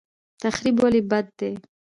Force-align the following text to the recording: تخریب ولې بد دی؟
تخریب 0.41 0.75
ولې 0.83 1.01
بد 1.09 1.25
دی؟ 1.39 1.51